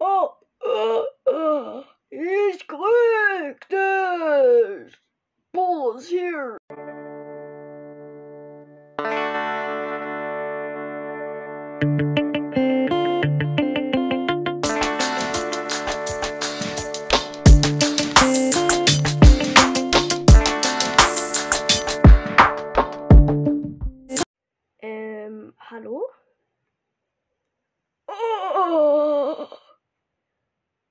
[0.00, 0.30] Oh,
[0.60, 4.96] oh, oh, ich krieg dich.
[5.52, 6.00] Bull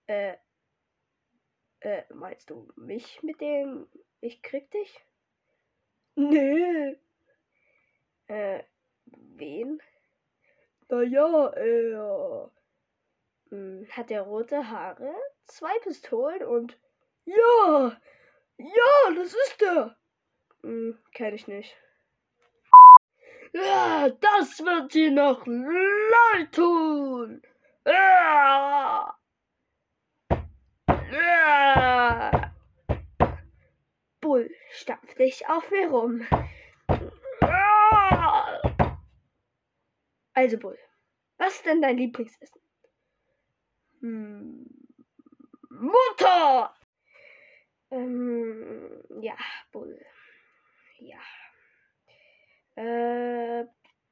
[0.08, 0.38] Äh,
[1.82, 3.88] äh, meinst du mich mit dem
[4.22, 5.00] Ich krieg dich?
[6.16, 6.98] Nee,
[8.28, 8.64] Äh,
[9.06, 9.82] wen?
[10.90, 12.52] naja, er.
[13.50, 15.14] Hm, hat er rote Haare,
[15.46, 16.78] zwei Pistolen und.
[17.26, 18.02] Ja,
[18.58, 19.98] ja, das ist er.
[20.64, 21.76] Hm, kenn ich nicht.
[23.54, 27.42] Ja, das wird dir noch leid tun.
[27.86, 29.17] Ja.
[34.20, 36.28] Bull, stampf dich auf mir rum.
[40.34, 40.78] Also, Bull,
[41.38, 42.62] was ist denn dein Lieblingsessen?
[44.02, 44.66] Hm,
[45.70, 46.76] Mutter.
[47.92, 49.38] ähm, ja,
[49.72, 50.00] Bull.
[51.00, 51.20] Ja.
[52.76, 53.66] Äh,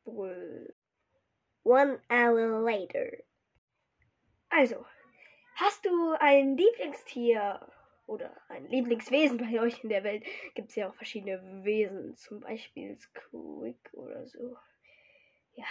[0.04, 0.74] Bull.
[1.64, 3.24] One hour later.
[4.50, 4.86] Also,
[5.56, 7.68] hast du ein Lieblingstier
[8.08, 10.24] oder ein Lieblingswesen bei euch in der Welt?
[10.54, 14.58] Gibt es ja auch verschiedene Wesen, zum Beispiel Squeak oder so.
[15.56, 15.66] Ja.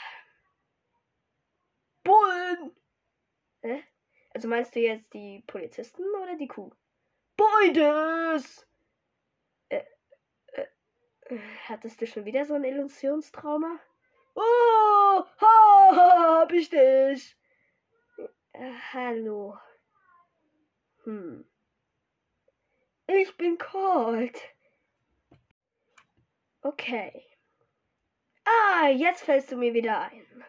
[2.03, 2.75] Bullen.
[3.63, 3.83] Hä?
[4.31, 6.73] Also meinst du jetzt die Polizisten oder die Kuh?
[7.37, 8.67] Beides.
[9.69, 9.85] Äh,
[11.69, 13.79] Hattest du schon wieder so ein Illusionstrauma?
[14.35, 17.37] Oh, ha, hab ich dich.
[18.53, 19.57] Äh, hallo.
[21.05, 21.45] Hm.
[23.07, 24.41] Ich bin kalt.
[26.63, 27.23] Okay.
[28.45, 30.45] Ah, jetzt fällst du mir wieder ein.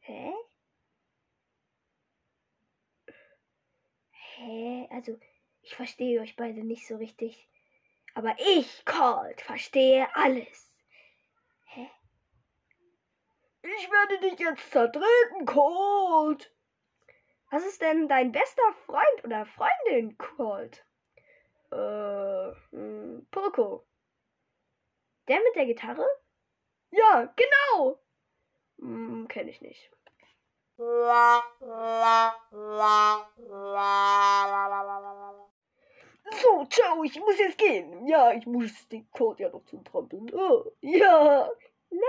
[0.00, 0.32] Hä?
[4.10, 4.88] Hä?
[4.90, 5.18] Also,
[5.62, 7.48] ich verstehe euch beide nicht so richtig.
[8.14, 10.72] Aber ich, Colt, verstehe alles.
[11.64, 11.90] Hä?
[13.62, 16.51] Ich werde dich jetzt zertreten, Colt.
[17.52, 20.86] Was ist denn dein bester Freund oder Freundin, Colt?
[21.70, 23.84] Äh, Hm, Poco.
[25.28, 26.06] Der mit der Gitarre?
[26.92, 27.98] ja, genau.
[28.78, 29.90] Hm, kenn ich nicht.
[36.40, 38.06] So, ciao, ich muss jetzt gehen.
[38.06, 40.30] Ja, ich muss den Colt ja noch zutrampeln.
[40.34, 41.50] Oh, ja.
[41.90, 42.00] Nein!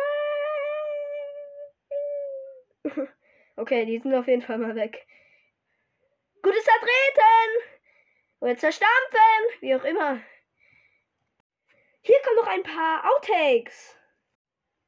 [3.56, 5.06] Okay, die sind auf jeden Fall mal weg.
[6.44, 7.80] Gutes Zertreten!
[8.42, 9.62] Oder zerstampfen!
[9.62, 10.22] Wie auch immer.
[12.02, 13.98] Hier kommen noch ein paar Outtakes.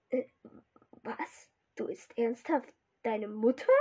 [0.10, 0.26] Äh,
[1.04, 1.50] was?
[1.78, 2.74] Du ist ernsthaft
[3.04, 3.72] deine Mutter?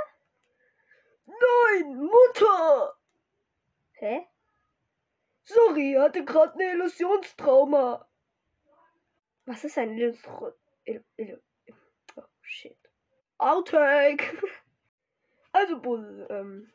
[1.26, 2.96] Nein, Mutter.
[3.94, 4.24] Hä?
[5.42, 8.08] Sorry, hatte gerade eine Illusionstrauma.
[9.46, 10.52] Was ist ein Illustro...
[10.84, 11.42] Ill Ill
[12.16, 12.78] oh, shit.
[13.38, 14.38] Outtake.
[15.56, 15.76] Also,
[16.30, 16.72] ähm.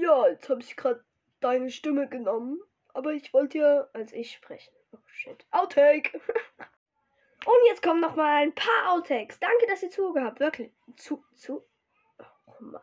[0.00, 1.04] Ja, jetzt habe ich gerade
[1.40, 2.60] deine Stimme genommen.
[2.92, 4.72] Aber ich wollte ja Als ich sprechen.
[4.92, 5.44] Oh, shit.
[5.50, 6.20] Outtake.
[7.46, 9.38] Und jetzt kommen noch mal ein paar Outtakes.
[9.38, 10.40] Danke, dass ihr zugehört.
[10.40, 10.72] Wirklich.
[10.96, 11.64] Zu, zu.
[12.46, 12.80] Oh Mann.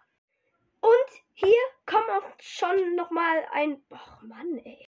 [0.82, 3.82] Und hier kommt auch schon noch mal ein.
[3.90, 4.91] Och Mann, ey.